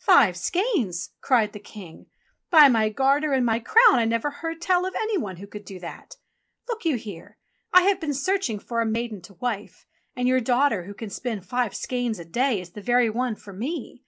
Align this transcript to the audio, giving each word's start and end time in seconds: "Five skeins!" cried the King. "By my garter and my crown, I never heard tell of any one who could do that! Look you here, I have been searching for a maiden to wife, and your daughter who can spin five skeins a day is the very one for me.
"Five 0.00 0.38
skeins!" 0.38 1.10
cried 1.20 1.52
the 1.52 1.58
King. 1.60 2.06
"By 2.48 2.68
my 2.70 2.88
garter 2.88 3.34
and 3.34 3.44
my 3.44 3.58
crown, 3.60 3.96
I 3.98 4.06
never 4.06 4.30
heard 4.30 4.62
tell 4.62 4.86
of 4.86 4.94
any 4.94 5.18
one 5.18 5.36
who 5.36 5.46
could 5.46 5.66
do 5.66 5.78
that! 5.78 6.16
Look 6.70 6.86
you 6.86 6.96
here, 6.96 7.36
I 7.70 7.82
have 7.82 8.00
been 8.00 8.14
searching 8.14 8.58
for 8.58 8.80
a 8.80 8.86
maiden 8.86 9.20
to 9.20 9.34
wife, 9.34 9.84
and 10.16 10.26
your 10.26 10.40
daughter 10.40 10.84
who 10.84 10.94
can 10.94 11.10
spin 11.10 11.42
five 11.42 11.74
skeins 11.76 12.18
a 12.18 12.24
day 12.24 12.62
is 12.62 12.70
the 12.70 12.80
very 12.80 13.10
one 13.10 13.36
for 13.36 13.52
me. 13.52 14.02